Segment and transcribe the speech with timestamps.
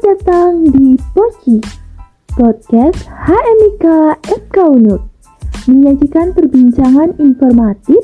[0.00, 1.60] Selamat datang di Poci,
[2.32, 3.84] podcast HMIK
[4.32, 5.04] FK Unut,
[5.68, 8.00] menyajikan perbincangan informatif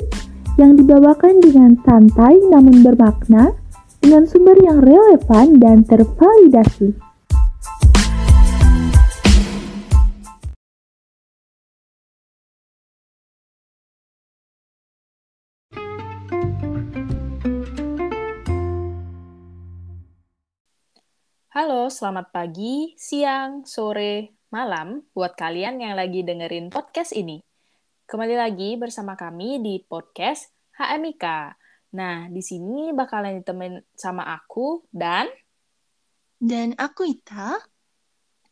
[0.61, 3.49] yang dibawakan dengan santai namun bermakna,
[3.97, 6.93] dengan sumber yang relevan dan tervalidasi.
[21.57, 27.41] Halo, selamat pagi, siang, sore, malam buat kalian yang lagi dengerin podcast ini.
[28.05, 31.25] Kembali lagi bersama kami di podcast HMIK.
[31.97, 35.33] Nah, di sini bakalan ditemenin sama aku dan
[36.37, 37.57] Dan aku Ita.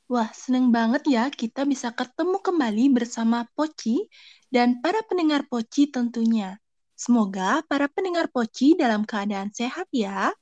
[0.10, 4.02] Wah, seneng banget ya kita bisa ketemu kembali bersama Poci
[4.50, 6.58] dan para pendengar Poci tentunya.
[6.98, 10.34] Semoga para pendengar Poci dalam keadaan sehat ya.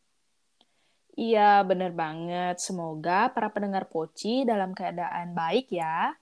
[1.13, 2.55] Iya, bener banget.
[2.65, 6.13] Semoga para pendengar Poci dalam keadaan baik ya.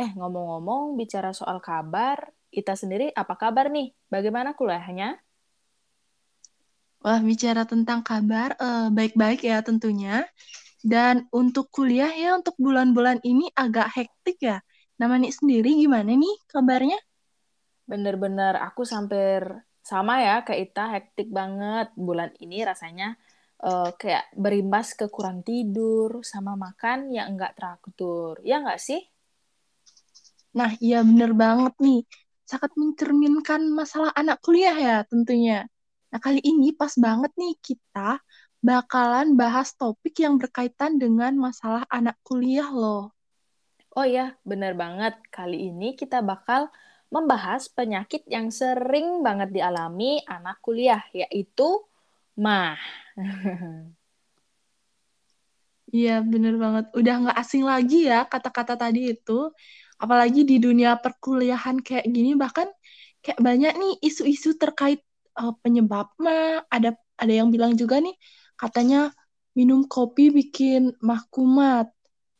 [0.00, 2.18] Eh, ngomong-ngomong, bicara soal kabar,
[2.48, 3.92] Ita sendiri apa kabar nih?
[4.12, 5.20] Bagaimana kuliahnya?
[7.04, 10.14] Wah, bicara tentang kabar, eh, baik-baik ya tentunya.
[10.92, 14.58] Dan untuk kuliah ya, untuk bulan-bulan ini agak hektik ya.
[15.00, 16.98] Namanya sendiri gimana nih kabarnya?
[17.90, 19.40] Bener-bener aku hampir
[19.90, 21.86] sama ya kayak Ita, hektik banget.
[21.96, 23.16] Bulan ini rasanya
[23.62, 28.38] uh, kayak berimbas ke kurang tidur sama makan yang enggak teratur.
[28.46, 29.02] Ya enggak sih?
[30.54, 32.02] Nah, iya bener banget nih.
[32.48, 35.68] Sangat mencerminkan masalah anak kuliah ya tentunya.
[36.08, 38.22] Nah, kali ini pas banget nih kita
[38.58, 43.12] bakalan bahas topik yang berkaitan dengan masalah anak kuliah loh.
[43.94, 45.18] Oh iya, bener banget.
[45.28, 46.70] Kali ini kita bakal
[47.08, 51.87] membahas penyakit yang sering banget dialami anak kuliah, yaitu
[52.38, 52.78] mah.
[55.88, 56.84] Iya, bener banget.
[56.92, 59.48] Udah nggak asing lagi ya kata-kata tadi itu.
[59.96, 62.68] Apalagi di dunia perkuliahan kayak gini, bahkan
[63.24, 65.00] kayak banyak nih isu-isu terkait
[65.40, 66.62] uh, penyebab mah.
[66.68, 68.14] Ada ada yang bilang juga nih,
[68.60, 69.10] katanya
[69.56, 71.88] minum kopi bikin mah kumat.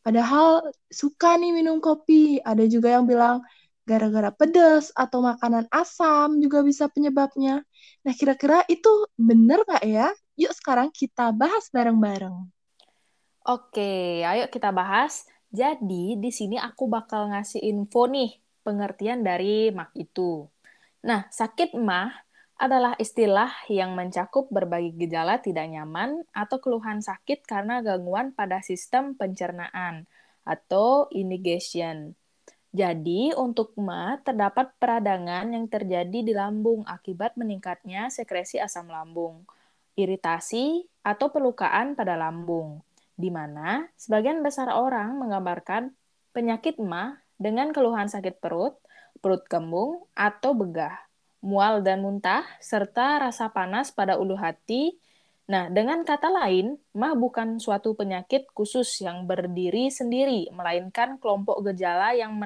[0.05, 2.39] Padahal suka nih minum kopi.
[2.45, 3.41] Ada juga yang bilang
[3.89, 7.65] gara-gara pedas atau makanan asam juga bisa penyebabnya.
[8.05, 10.13] Nah, kira-kira itu bener nggak ya?
[10.37, 12.37] Yuk sekarang kita bahas bareng-bareng.
[13.49, 15.25] Oke, ayo kita bahas.
[15.49, 20.45] Jadi, di sini aku bakal ngasih info nih, pengertian dari MAH itu.
[21.01, 22.13] Nah, sakit MAH
[22.59, 29.15] adalah istilah yang mencakup berbagai gejala tidak nyaman atau keluhan sakit karena gangguan pada sistem
[29.17, 30.05] pencernaan
[30.43, 32.18] atau indigestion.
[32.69, 39.45] Jadi, untuk MAH terdapat peradangan yang terjadi di lambung akibat meningkatnya sekresi asam lambung
[39.99, 42.79] iritasi, atau pelukaan pada lambung,
[43.19, 45.91] di mana sebagian besar orang menggambarkan
[46.31, 48.79] penyakit MA dengan keluhan sakit perut,
[49.19, 50.95] perut kembung, atau begah,
[51.43, 54.95] mual dan muntah, serta rasa panas pada ulu hati.
[55.49, 62.13] Nah, dengan kata lain, MA bukan suatu penyakit khusus yang berdiri sendiri, melainkan kelompok gejala
[62.13, 62.37] yang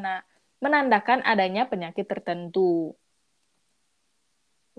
[0.63, 2.95] menandakan adanya penyakit tertentu.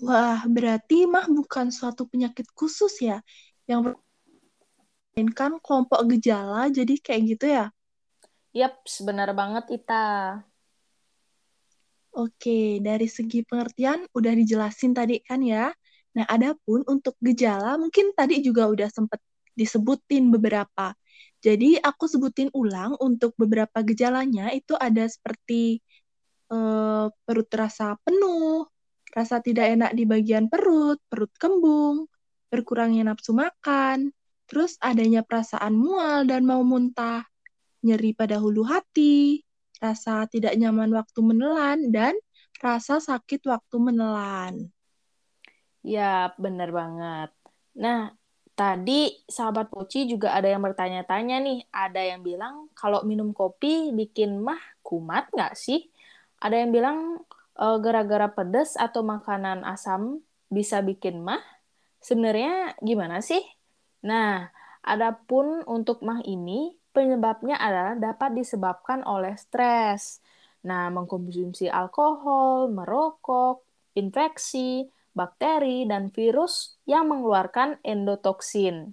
[0.01, 3.21] Wah, berarti mah bukan suatu penyakit khusus ya,
[3.69, 3.93] yang
[5.13, 7.69] melainkan kelompok gejala, jadi kayak gitu ya?
[8.57, 10.41] Yap, benar banget Ita.
[12.15, 15.75] Oke, dari segi pengertian udah dijelasin tadi kan ya.
[16.15, 19.19] Nah, adapun untuk gejala, mungkin tadi juga udah sempat
[19.59, 20.95] disebutin beberapa.
[21.43, 25.83] Jadi, aku sebutin ulang untuk beberapa gejalanya itu ada seperti
[26.55, 28.67] eh, perut terasa penuh,
[29.15, 32.07] rasa tidak enak di bagian perut, perut kembung,
[32.51, 34.15] berkurangnya nafsu makan,
[34.47, 37.27] terus adanya perasaan mual dan mau muntah,
[37.83, 39.43] nyeri pada hulu hati,
[39.83, 42.15] rasa tidak nyaman waktu menelan, dan
[42.63, 44.71] rasa sakit waktu menelan.
[45.85, 47.29] Ya, benar banget.
[47.77, 48.17] Nah,
[48.57, 51.59] tadi sahabat Poci juga ada yang bertanya-tanya nih.
[51.69, 55.85] Ada yang bilang kalau minum kopi bikin mah kumat nggak sih?
[56.41, 56.99] Ada yang bilang
[57.61, 61.43] uh, gara-gara pedas atau makanan asam bisa bikin mah?
[62.01, 63.45] Sebenarnya gimana sih?
[64.09, 64.49] Nah,
[64.81, 70.25] adapun untuk mah ini penyebabnya adalah dapat disebabkan oleh stres.
[70.65, 73.61] Nah, mengkonsumsi alkohol, merokok,
[73.93, 78.93] infeksi, bakteri, dan virus yang mengeluarkan endotoksin.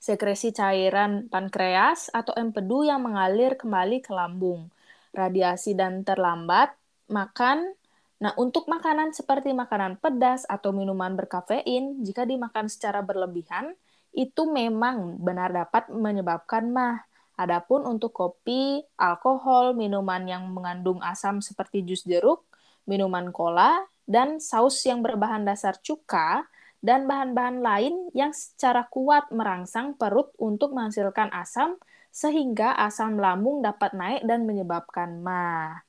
[0.00, 4.68] Sekresi cairan pankreas atau empedu yang mengalir kembali ke lambung.
[5.16, 6.76] Radiasi dan terlambat
[7.08, 7.72] makan.
[8.20, 13.76] Nah, untuk makanan seperti makanan pedas atau minuman berkafein, jika dimakan secara berlebihan,
[14.12, 17.04] itu memang benar dapat menyebabkan mah.
[17.34, 22.46] Adapun untuk kopi, alkohol, minuman yang mengandung asam seperti jus jeruk,
[22.86, 26.46] minuman cola, dan saus yang berbahan dasar cuka,
[26.84, 31.80] dan bahan-bahan lain yang secara kuat merangsang perut untuk menghasilkan asam,
[32.12, 35.82] sehingga asam lambung dapat naik dan menyebabkan mah.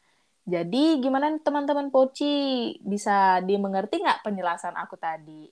[0.45, 2.33] Jadi gimana teman-teman Poci?
[2.81, 5.49] Bisa dimengerti nggak penjelasan aku tadi?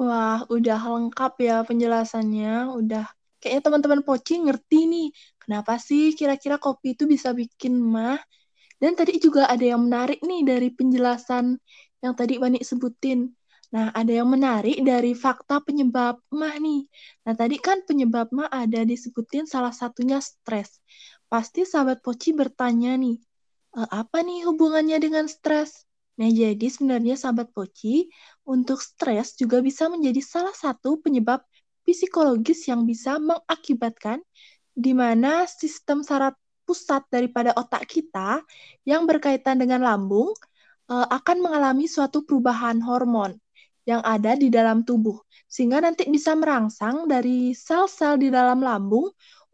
[0.00, 2.48] Wah, udah lengkap ya penjelasannya.
[2.78, 3.04] Udah
[3.40, 5.06] kayaknya teman-teman Poci ngerti nih,
[5.42, 8.20] kenapa sih kira-kira kopi itu bisa bikin mah?
[8.76, 11.56] Dan tadi juga ada yang menarik nih dari penjelasan
[12.04, 13.32] yang tadi Wani sebutin.
[13.74, 16.86] Nah, ada yang menarik dari fakta penyebab mah nih.
[17.26, 20.78] Nah, tadi kan penyebab mah ada disebutin salah satunya stres.
[21.26, 23.18] Pasti sahabat Poci bertanya nih,
[23.74, 25.82] e, apa nih hubungannya dengan stres?
[26.16, 28.06] Nah, jadi sebenarnya sahabat Poci,
[28.46, 31.42] untuk stres juga bisa menjadi salah satu penyebab
[31.82, 34.22] psikologis yang bisa mengakibatkan
[34.76, 38.42] di mana sistem saraf pusat daripada otak kita
[38.82, 40.34] yang berkaitan dengan lambung
[40.90, 43.38] uh, akan mengalami suatu perubahan hormon
[43.86, 49.06] yang ada di dalam tubuh sehingga nanti bisa merangsang dari sel-sel di dalam lambung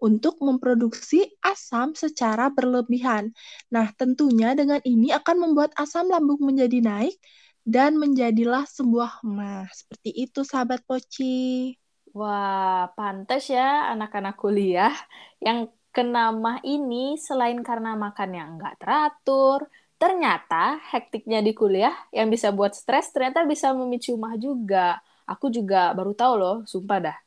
[0.03, 3.31] untuk memproduksi asam secara berlebihan.
[3.71, 7.15] Nah, tentunya dengan ini akan membuat asam lambung menjadi naik
[7.63, 9.71] dan menjadilah sebuah mah.
[9.71, 11.79] Seperti itu, sahabat Poci.
[12.13, 14.93] Wah, pantas ya anak-anak kuliah
[15.39, 19.69] yang kena mah ini selain karena makan yang nggak teratur,
[20.01, 24.99] ternyata hektiknya di kuliah yang bisa buat stres ternyata bisa memicu mah juga.
[25.29, 27.19] Aku juga baru tahu loh, sumpah dah.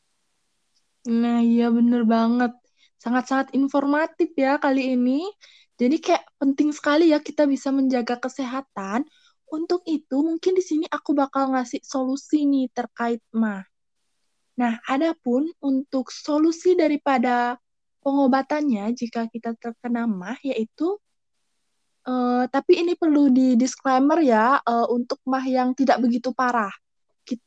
[1.08, 2.52] Nah, iya bener banget.
[3.00, 5.24] Sangat-sangat informatif ya kali ini.
[5.78, 9.06] Jadi kayak penting sekali ya kita bisa menjaga kesehatan
[9.46, 13.62] untuk itu, mungkin di sini aku bakal ngasih solusi nih terkait mah.
[14.58, 17.60] Nah, adapun untuk solusi daripada
[18.06, 21.02] pengobatannya jika kita terkena mah yaitu
[22.06, 26.72] uh, tapi ini perlu di disclaimer ya uh, untuk mah yang tidak begitu parah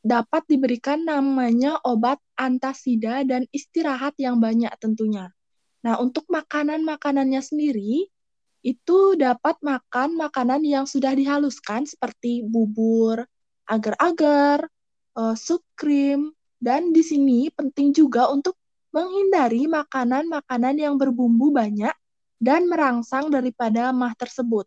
[0.03, 5.31] dapat diberikan namanya obat antasida dan istirahat yang banyak tentunya.
[5.79, 8.11] Nah, untuk makanan-makanannya sendiri
[8.59, 13.23] itu dapat makan makanan yang sudah dihaluskan seperti bubur,
[13.63, 14.67] agar-agar,
[15.15, 18.58] uh, sup krim, dan di sini penting juga untuk
[18.89, 21.93] menghindari makanan-makanan yang berbumbu banyak
[22.39, 24.65] dan merangsang daripada mah tersebut,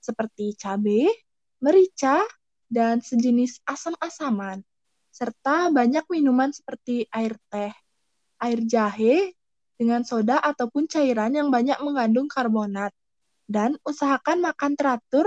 [0.00, 1.06] seperti cabai,
[1.60, 2.24] merica,
[2.70, 4.62] dan sejenis asam-asaman,
[5.10, 7.74] serta banyak minuman seperti air teh,
[8.40, 9.34] air jahe,
[9.80, 12.92] dengan soda ataupun cairan yang banyak mengandung karbonat
[13.48, 15.24] dan usahakan makan teratur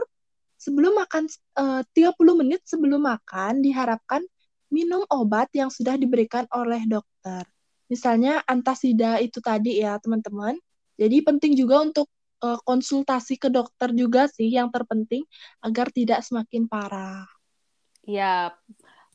[0.62, 1.26] sebelum makan
[1.58, 4.22] eh, uh, 30 menit sebelum makan diharapkan
[4.70, 7.44] minum obat yang sudah diberikan oleh dokter.
[7.92, 10.56] Misalnya antasida itu tadi ya, teman-teman.
[10.96, 12.08] Jadi penting juga untuk
[12.44, 15.24] uh, konsultasi ke dokter juga sih yang terpenting
[15.64, 17.26] agar tidak semakin parah.
[18.04, 18.52] Ya,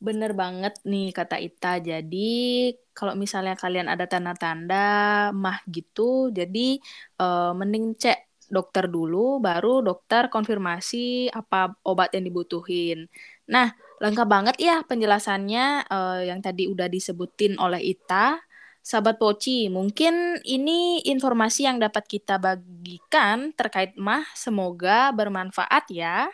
[0.01, 1.77] bener banget nih kata Ita.
[1.77, 6.81] Jadi kalau misalnya kalian ada tanda-tanda mah gitu, jadi
[7.21, 13.05] uh, mending cek dokter dulu, baru dokter konfirmasi apa obat yang dibutuhin.
[13.45, 13.69] Nah,
[14.01, 18.41] lengkap banget ya penjelasannya uh, yang tadi udah disebutin oleh Ita.
[18.89, 24.25] Sahabat Poci, mungkin ini informasi yang dapat kita bagikan terkait mah.
[24.33, 26.25] Semoga bermanfaat ya.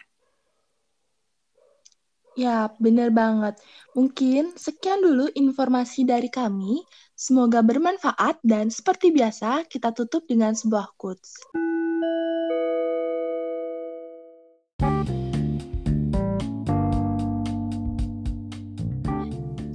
[2.39, 3.59] Ya, benar banget.
[3.91, 6.79] Mungkin sekian dulu informasi dari kami.
[7.11, 11.35] Semoga bermanfaat dan seperti biasa kita tutup dengan sebuah quotes.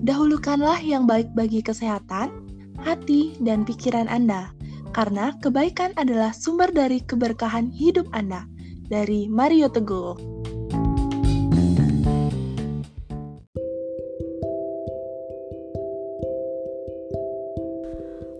[0.00, 2.49] Dahulukanlah yang baik bagi kesehatan,
[2.82, 4.52] hati, dan pikiran Anda,
[4.90, 8.46] karena kebaikan adalah sumber dari keberkahan hidup Anda.
[8.90, 10.40] Dari Mario Teguh.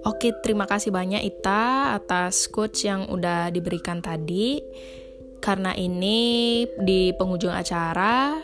[0.00, 4.58] Oke, terima kasih banyak Ita atas quotes yang udah diberikan tadi.
[5.40, 8.36] Karena ini di penghujung acara,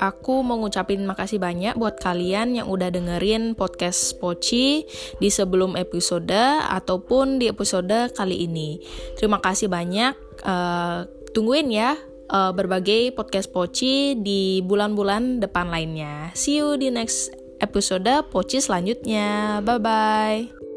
[0.00, 4.88] aku mau ngucapin makasih banyak buat kalian yang udah dengerin podcast Poci
[5.20, 8.80] di sebelum episode ataupun di episode kali ini.
[9.20, 10.16] Terima kasih banyak.
[10.40, 11.04] Uh,
[11.36, 11.94] tungguin ya
[12.32, 16.32] uh, berbagai podcast Poci di bulan-bulan depan lainnya.
[16.32, 17.30] See you di next
[17.60, 19.60] episode Poci selanjutnya.
[19.60, 20.69] Bye bye.